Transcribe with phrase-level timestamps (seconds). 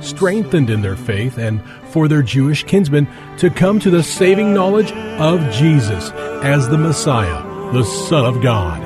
[0.00, 3.08] strengthened in their faith and for their Jewish kinsmen
[3.38, 6.10] to come to the saving knowledge of Jesus
[6.42, 8.80] as the Messiah, the Son of God.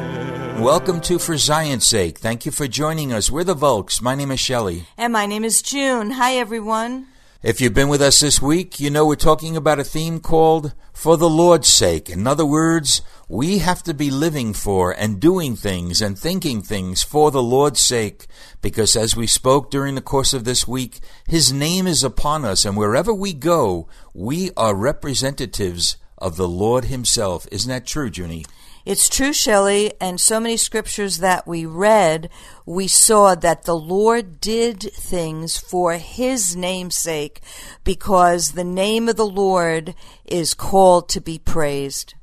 [0.61, 2.19] Welcome to For Zion's Sake.
[2.19, 3.31] Thank you for joining us.
[3.31, 4.01] We're the Volks.
[4.01, 4.85] My name is Shelley.
[4.97, 6.13] And my name is June.
[6.13, 7.07] Hi, everyone.
[7.43, 10.75] If you've been with us this week, you know we're talking about a theme called
[10.93, 12.09] For the Lord's Sake.
[12.09, 17.03] In other words, we have to be living for and doing things and thinking things
[17.03, 18.29] for the Lord's sake,
[18.61, 22.65] because as we spoke during the course of this week, His name is upon us,
[22.65, 27.49] and wherever we go, we are representatives of the Lord Himself.
[27.51, 28.45] Isn't that true, Junie?
[28.85, 32.29] It's true, Shelley, and so many scriptures that we read,
[32.67, 37.41] we saw that the Lord did things for His name's sake,
[37.85, 42.15] because the name of the Lord is called to be praised.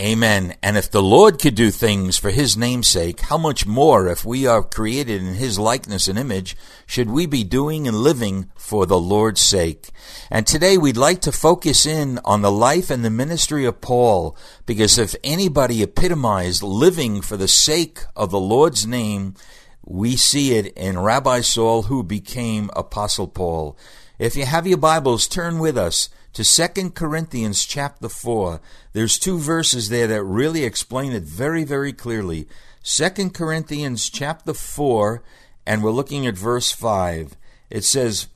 [0.00, 0.54] Amen.
[0.62, 4.46] And if the Lord could do things for His namesake, how much more, if we
[4.46, 8.98] are created in His likeness and image, should we be doing and living for the
[8.98, 9.90] Lord's sake?
[10.30, 14.36] And today we'd like to focus in on the life and the ministry of Paul,
[14.66, 19.34] because if anybody epitomized living for the sake of the Lord's name,
[19.84, 23.76] we see it in Rabbi Saul, who became Apostle Paul.
[24.16, 28.60] If you have your Bibles, turn with us to 2 Corinthians chapter 4.
[28.92, 32.48] There's two verses there that really explain it very, very clearly.
[32.84, 35.22] 2 Corinthians chapter 4,
[35.66, 37.36] and we're looking at verse 5.
[37.70, 38.28] It says,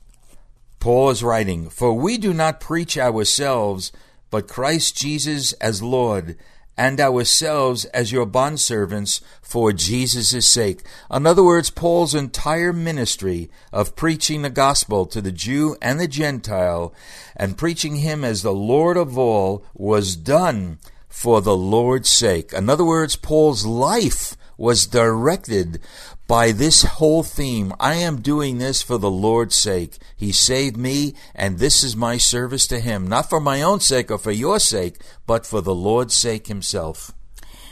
[0.79, 3.91] Paul is writing, For we do not preach ourselves,
[4.29, 6.37] but Christ Jesus as Lord,
[6.77, 10.81] and ourselves as your bondservants for Jesus' sake.
[11.11, 16.07] In other words, Paul's entire ministry of preaching the gospel to the Jew and the
[16.07, 16.93] Gentile
[17.35, 22.53] and preaching him as the Lord of all was done for the Lord's sake.
[22.53, 25.79] In other words, Paul's life was directed
[26.27, 27.73] by this whole theme.
[27.79, 29.97] I am doing this for the Lord's sake.
[30.15, 34.09] He saved me, and this is my service to Him, not for my own sake
[34.11, 37.11] or for your sake, but for the Lord's sake Himself.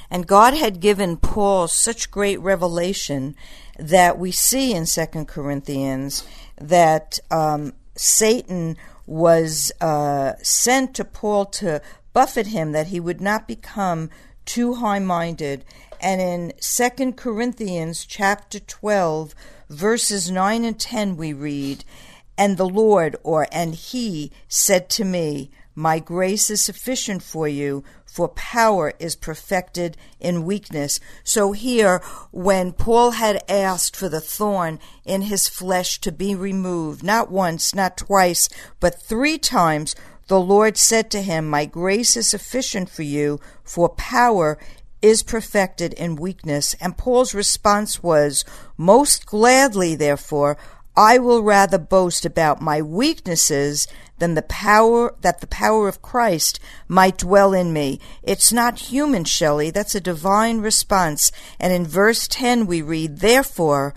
[0.09, 3.35] And God had given Paul such great revelation
[3.79, 6.27] that we see in Second Corinthians
[6.57, 11.81] that um, Satan was uh, sent to Paul to
[12.13, 14.09] buffet him that he would not become
[14.45, 15.63] too high minded
[16.01, 19.35] and in 2 Corinthians chapter 12,
[19.69, 21.85] verses 9 and 10, we read,
[22.37, 27.83] And the Lord, or and he, said to me, My grace is sufficient for you,
[28.05, 30.99] for power is perfected in weakness.
[31.23, 32.01] So here,
[32.31, 37.75] when Paul had asked for the thorn in his flesh to be removed, not once,
[37.75, 39.95] not twice, but three times,
[40.27, 44.57] the Lord said to him, My grace is sufficient for you, for power
[45.01, 46.75] is perfected in weakness.
[46.81, 48.45] And Paul's response was,
[48.77, 50.57] Most gladly, therefore,
[50.95, 53.87] I will rather boast about my weaknesses
[54.19, 57.99] than the power that the power of Christ might dwell in me.
[58.21, 59.71] It's not human, Shelley.
[59.71, 61.31] That's a divine response.
[61.59, 63.95] And in verse 10 we read, Therefore,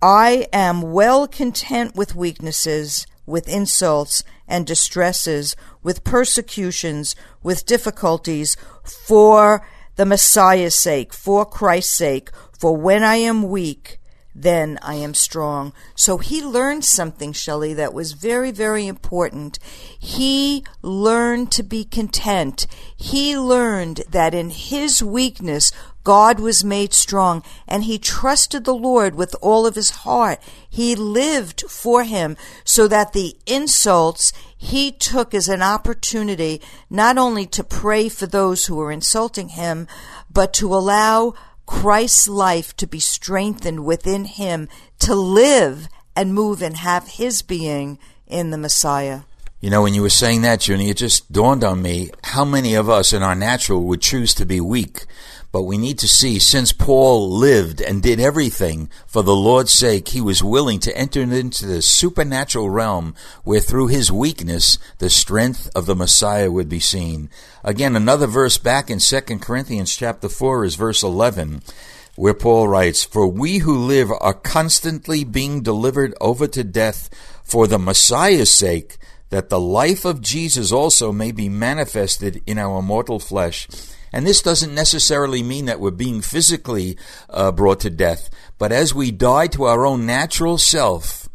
[0.00, 9.66] I am well content with weaknesses, with insults and distresses, with persecutions, with difficulties, for
[9.98, 13.98] the Messiah's sake, for Christ's sake, for when I am weak,
[14.42, 15.72] then I am strong.
[15.94, 19.58] So he learned something, Shelley, that was very, very important.
[19.98, 22.66] He learned to be content.
[22.96, 25.72] He learned that in his weakness,
[26.04, 30.40] God was made strong, and he trusted the Lord with all of his heart.
[30.70, 37.44] He lived for him so that the insults he took as an opportunity not only
[37.46, 39.86] to pray for those who were insulting him,
[40.30, 41.34] but to allow
[41.68, 44.70] Christ's life to be strengthened within him
[45.00, 45.86] to live
[46.16, 49.20] and move and have his being in the Messiah.
[49.60, 52.74] You know, when you were saying that, Junie, it just dawned on me how many
[52.74, 55.04] of us in our natural would choose to be weak.
[55.50, 60.08] But we need to see, since Paul lived and did everything for the Lord's sake,
[60.08, 63.14] he was willing to enter into the supernatural realm
[63.44, 67.30] where through his weakness, the strength of the Messiah would be seen.
[67.64, 71.62] Again, another verse back in 2 Corinthians chapter 4 is verse 11
[72.18, 77.08] where Paul writes, For we who live are constantly being delivered over to death
[77.44, 78.98] for the Messiah's sake,
[79.30, 83.68] that the life of Jesus also may be manifested in our mortal flesh.
[84.12, 86.96] And this doesn't necessarily mean that we're being physically
[87.28, 91.28] uh, brought to death, but as we die to our own natural self,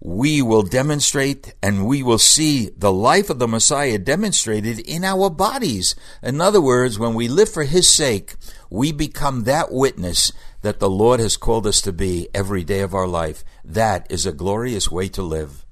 [0.00, 5.28] we will demonstrate and we will see the life of the Messiah demonstrated in our
[5.28, 5.94] bodies.
[6.22, 8.34] In other words, when we live for His sake,
[8.70, 12.94] we become that witness that the Lord has called us to be every day of
[12.94, 13.44] our life.
[13.62, 15.66] That is a glorious way to live.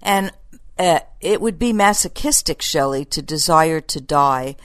[0.00, 0.32] And
[0.78, 4.56] uh, it would be masochistic, Shelley, to desire to die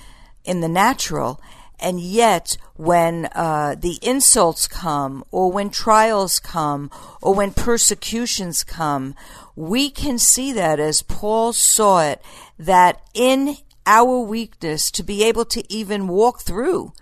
[0.43, 1.39] in the natural.
[1.79, 6.89] And yet, when uh, the insults come, or when trials come,
[7.21, 9.15] or when persecutions come,
[9.55, 12.21] we can see that as Paul saw it,
[12.57, 16.93] that in our weakness, to be able to even walk through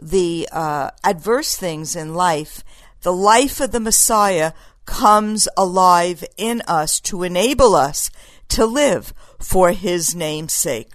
[0.00, 2.64] the uh, adverse things in life,
[3.02, 4.52] the life of the Messiah
[4.86, 8.10] comes alive in us to enable us
[8.48, 10.90] to live for his name's sake.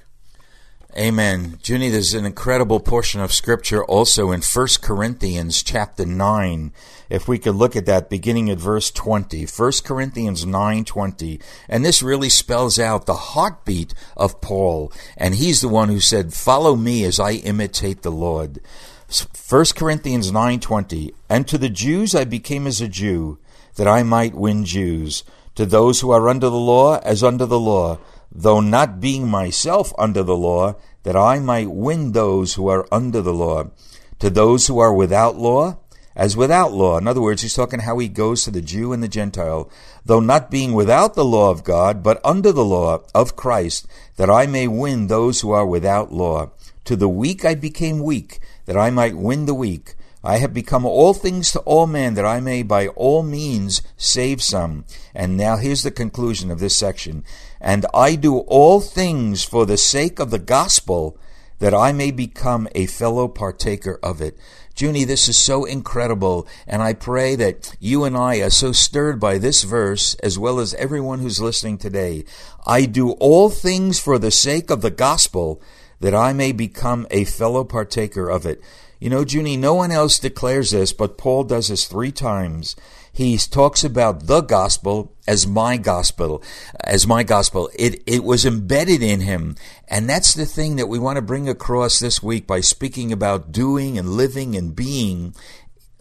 [0.98, 1.60] Amen.
[1.64, 6.74] Junie, there's an incredible portion of scripture also in 1 Corinthians chapter 9.
[7.12, 9.46] If we could look at that beginning at verse 20.
[9.46, 11.40] 1 Corinthians 9:20.
[11.68, 16.34] And this really spells out the heartbeat of Paul, and he's the one who said,
[16.34, 18.60] "Follow me as I imitate the Lord."
[19.08, 21.14] 1 Corinthians 9:20.
[21.30, 23.38] And to the Jews I became as a Jew,
[23.76, 25.24] that I might win Jews.
[25.54, 28.00] To those who are under the law, as under the law
[28.32, 33.22] though not being myself under the law, that I might win those who are under
[33.22, 33.72] the law.
[34.20, 35.78] To those who are without law,
[36.16, 36.98] as without law.
[36.98, 39.72] In other words, he's talking how he goes to the Jew and the Gentile,
[40.06, 43.88] though not being without the law of God, but under the law of Christ,
[44.18, 46.52] that I may win those who are without law.
[46.86, 49.96] To the weak I became weak, that I might win the weak.
[50.24, 54.42] I have become all things to all men that I may by all means save
[54.42, 54.86] some.
[55.16, 57.24] And now here's the conclusion of this section.
[57.62, 61.18] And I do all things for the sake of the gospel
[61.60, 64.38] that I may become a fellow partaker of it.
[64.76, 69.20] Junie, this is so incredible, and I pray that you and I are so stirred
[69.20, 72.24] by this verse, as well as everyone who's listening today.
[72.66, 75.62] I do all things for the sake of the gospel,
[76.00, 78.62] that I may become a fellow partaker of it.
[79.00, 82.76] You know, Junie, no one else declares this, but Paul does this three times.
[83.14, 86.44] He talks about the gospel as my gospel,
[86.84, 87.70] as my gospel.
[87.78, 89.56] It, it was embedded in him.
[89.88, 93.52] And that's the thing that we want to bring across this week by speaking about
[93.52, 95.34] doing and living and being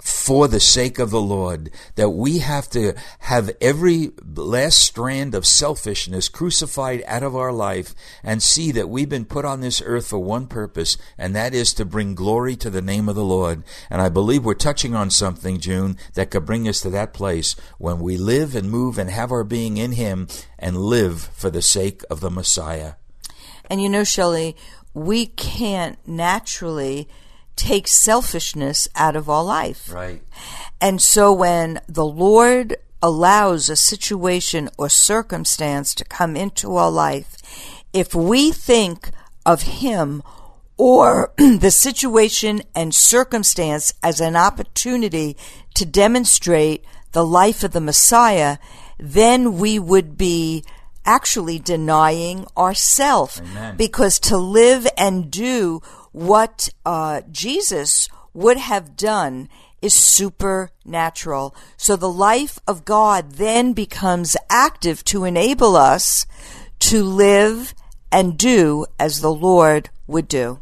[0.09, 5.47] for the sake of the Lord, that we have to have every last strand of
[5.47, 10.09] selfishness crucified out of our life and see that we've been put on this earth
[10.09, 13.63] for one purpose, and that is to bring glory to the name of the Lord.
[13.91, 17.55] And I believe we're touching on something, June, that could bring us to that place
[17.77, 20.27] when we live and move and have our being in Him
[20.59, 22.95] and live for the sake of the Messiah.
[23.69, 24.57] And you know, Shelley,
[24.95, 27.09] we can't naturally
[27.59, 29.93] take selfishness out of our life.
[29.93, 30.23] Right.
[30.81, 37.37] And so when the Lord allows a situation or circumstance to come into our life,
[37.93, 39.11] if we think
[39.45, 40.23] of Him
[40.77, 45.37] or the situation and circumstance as an opportunity
[45.75, 48.59] to demonstrate the life of the Messiah,
[48.99, 50.65] then we would be
[51.05, 53.41] actually denying ourselves.
[53.77, 59.49] Because to live and do what uh, Jesus would have done
[59.81, 61.55] is supernatural.
[61.77, 66.27] So the life of God then becomes active to enable us
[66.81, 67.75] to live
[68.11, 70.61] and do as the Lord would do.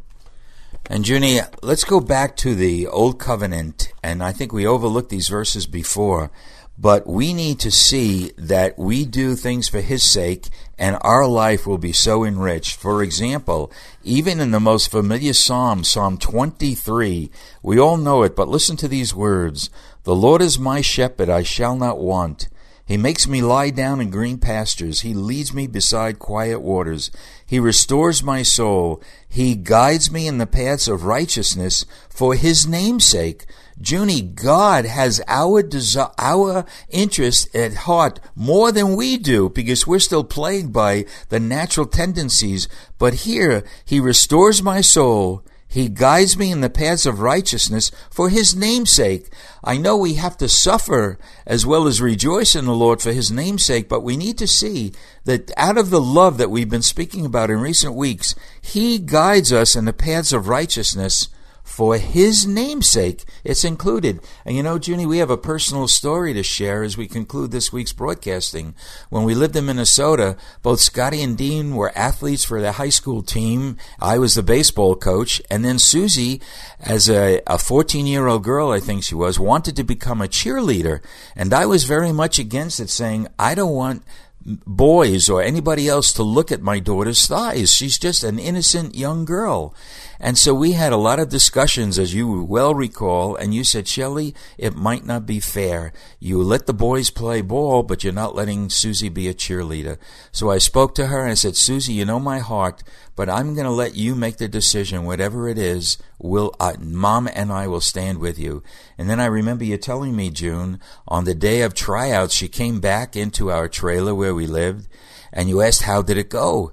[0.88, 5.28] And Junie, let's go back to the Old Covenant, and I think we overlooked these
[5.28, 6.30] verses before.
[6.78, 11.66] But we need to see that we do things for His sake and our life
[11.66, 12.76] will be so enriched.
[12.76, 13.72] For example,
[14.04, 17.30] even in the most familiar Psalm, Psalm 23,
[17.62, 19.70] we all know it, but listen to these words.
[20.04, 22.48] The Lord is my shepherd, I shall not want.
[22.86, 25.00] He makes me lie down in green pastures.
[25.00, 27.10] He leads me beside quiet waters.
[27.44, 29.02] He restores my soul.
[29.28, 33.46] He guides me in the paths of righteousness for his name's sake.
[33.78, 39.98] Junie, God has our desi- our interest at heart more than we do because we're
[39.98, 42.68] still plagued by the natural tendencies.
[42.98, 45.44] But here, He restores my soul.
[45.68, 49.28] He guides me in the paths of righteousness for His name's sake.
[49.62, 53.30] I know we have to suffer as well as rejoice in the Lord for His
[53.30, 54.92] name's sake, but we need to see
[55.24, 59.52] that out of the love that we've been speaking about in recent weeks, He guides
[59.52, 61.28] us in the paths of righteousness
[61.66, 63.24] for his namesake.
[63.42, 64.20] It's included.
[64.44, 67.72] And you know, Junie, we have a personal story to share as we conclude this
[67.72, 68.74] week's broadcasting.
[69.10, 73.20] When we lived in Minnesota, both Scotty and Dean were athletes for the high school
[73.20, 73.76] team.
[74.00, 75.42] I was the baseball coach.
[75.50, 76.40] And then Susie,
[76.80, 80.28] as a, a 14 year old girl, I think she was, wanted to become a
[80.28, 81.00] cheerleader.
[81.34, 84.04] And I was very much against it, saying, I don't want
[84.46, 87.74] boys or anybody else to look at my daughter's thighs.
[87.74, 89.74] She's just an innocent young girl.
[90.18, 93.86] And so we had a lot of discussions, as you well recall, and you said,
[93.86, 95.92] Shelley, it might not be fair.
[96.18, 99.98] You let the boys play ball, but you're not letting Susie be a cheerleader.
[100.32, 102.82] So I spoke to her and I said, Susie, you know my heart,
[103.14, 105.98] but I'm going to let you make the decision, whatever it is.
[106.18, 108.62] We'll, uh, Mom and I will stand with you.
[108.96, 112.80] And then I remember you telling me, June, on the day of tryouts, she came
[112.80, 114.88] back into our trailer where we lived,
[115.32, 116.72] and you asked, how did it go?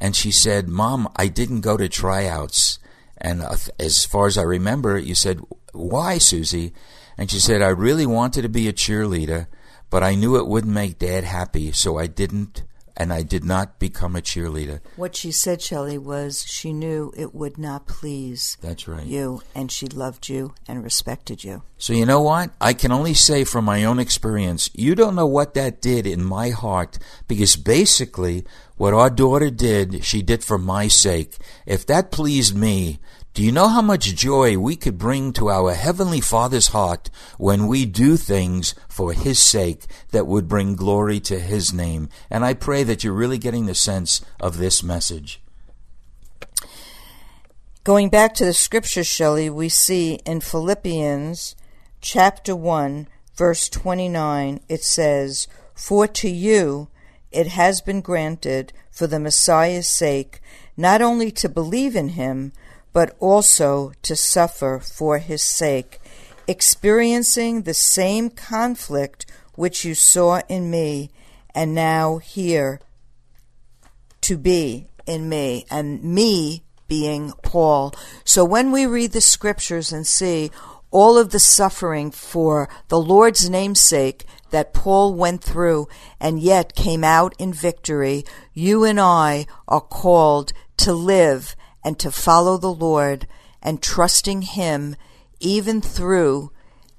[0.00, 2.78] And she said, Mom, I didn't go to tryouts.
[3.22, 5.40] And uh, as far as I remember, you said,
[5.72, 6.74] Why, Susie?
[7.16, 9.46] And she said, I really wanted to be a cheerleader,
[9.90, 12.64] but I knew it wouldn't make Dad happy, so I didn't,
[12.96, 14.80] and I did not become a cheerleader.
[14.96, 19.06] What she said, Shelley, was she knew it would not please That's right.
[19.06, 21.62] you, and she loved you and respected you.
[21.78, 22.50] So you know what?
[22.60, 26.22] I can only say from my own experience, you don't know what that did in
[26.22, 28.44] my heart because basically
[28.76, 31.36] what our daughter did, she did for my sake.
[31.66, 33.00] If that pleased me,
[33.34, 37.08] do you know how much joy we could bring to our Heavenly Father's heart
[37.38, 42.10] when we do things for His sake that would bring glory to His name?
[42.28, 45.40] And I pray that you're really getting the sense of this message.
[47.84, 51.56] Going back to the scripture, Shelley, we see in Philippians
[52.02, 56.88] chapter 1, verse 29, it says, For to you
[57.30, 60.42] it has been granted for the Messiah's sake
[60.76, 62.52] not only to believe in him,
[62.92, 66.00] but also to suffer for his sake,
[66.46, 71.10] experiencing the same conflict which you saw in me,
[71.54, 72.80] and now here
[74.22, 77.94] to be in me, and me being Paul.
[78.24, 80.50] So when we read the scriptures and see
[80.90, 85.88] all of the suffering for the Lord's namesake that Paul went through
[86.20, 92.10] and yet came out in victory, you and I are called to live and to
[92.10, 93.26] follow the Lord
[93.62, 94.96] and trusting Him
[95.40, 96.50] even through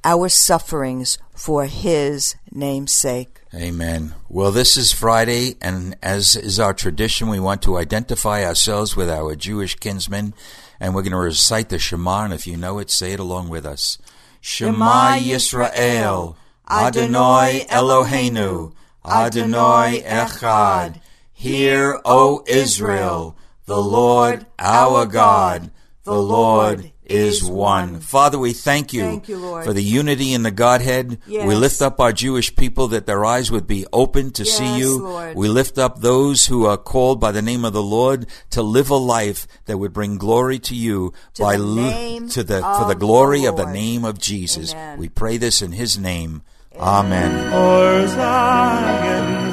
[0.03, 3.39] our sufferings for His name's sake.
[3.53, 4.15] Amen.
[4.29, 9.09] Well, this is Friday, and as is our tradition, we want to identify ourselves with
[9.09, 10.33] our Jewish kinsmen,
[10.79, 13.49] and we're going to recite the Shema, and if you know it, say it along
[13.49, 13.97] with us.
[14.41, 16.35] Shema Yisrael,
[16.69, 18.73] Adonai Eloheinu,
[19.05, 20.99] Adonai Echad.
[21.31, 25.71] Hear, O Israel, the Lord our God,
[26.03, 27.99] the Lord is one.
[27.99, 29.65] Father, we thank you, Thank you, Lord.
[29.65, 31.19] for the unity in the Godhead.
[31.27, 31.45] Yes.
[31.45, 34.99] We lift up our Jewish people that their eyes would be open to see you.
[35.03, 35.35] Lord.
[35.35, 38.89] We lift up those who are called by the name of the Lord to live
[38.89, 42.61] a life that would bring glory to you To by the li- name to the
[42.61, 44.71] for the glory the of the name of Jesus.
[44.73, 44.97] Amen.
[44.97, 46.41] We pray this in his name.
[46.79, 47.51] Amen.
[47.51, 49.52] For Zion's